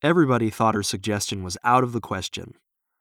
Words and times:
Everybody 0.00 0.48
thought 0.48 0.76
her 0.76 0.84
suggestion 0.84 1.42
was 1.42 1.58
out 1.64 1.82
of 1.82 1.90
the 1.90 2.00
question. 2.00 2.54